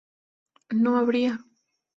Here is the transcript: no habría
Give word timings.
no 0.71 0.97
habría 0.97 1.37